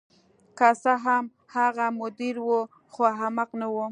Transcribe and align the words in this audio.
که 0.57 0.67
څه 0.81 0.93
هم 1.05 1.23
هغه 1.55 1.87
مدیر 2.01 2.35
و 2.49 2.57
خو 2.93 3.01
احمق 3.13 3.49
نه 3.61 3.67
و 3.73 3.75